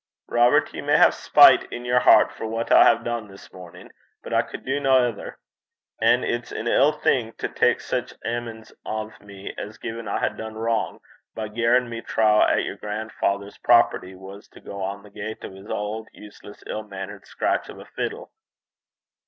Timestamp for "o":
8.83-9.11, 15.45-15.53, 17.69-17.79